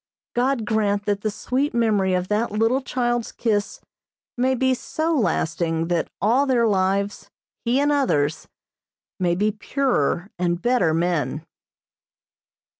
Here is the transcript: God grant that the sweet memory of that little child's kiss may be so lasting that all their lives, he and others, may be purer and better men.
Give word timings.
God 0.33 0.65
grant 0.65 1.05
that 1.05 1.21
the 1.21 1.29
sweet 1.29 1.75
memory 1.75 2.15
of 2.15 2.27
that 2.27 2.51
little 2.51 2.81
child's 2.81 3.31
kiss 3.31 3.79
may 4.35 4.55
be 4.55 4.73
so 4.73 5.15
lasting 5.15 5.89
that 5.89 6.09
all 6.19 6.47
their 6.47 6.65
lives, 6.65 7.29
he 7.65 7.79
and 7.79 7.91
others, 7.91 8.47
may 9.19 9.35
be 9.35 9.51
purer 9.51 10.31
and 10.39 10.59
better 10.59 10.91
men. 10.91 11.45